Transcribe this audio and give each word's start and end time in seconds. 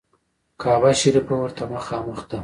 کعبه 0.61 0.89
شریفه 0.99 1.35
ورته 1.41 1.63
مخامخ 1.75 2.19
ده. 2.29 2.37